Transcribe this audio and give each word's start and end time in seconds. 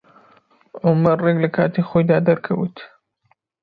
عومەر 0.83 1.17
ڕێک 1.25 1.37
لە 1.43 1.49
کاتی 1.55 1.87
خۆیدا 1.89 2.17
دەرکەوت. 2.27 2.75